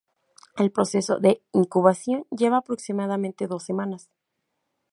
[0.57, 4.09] El proceso de incubación lleva aproximadamente dos semanas.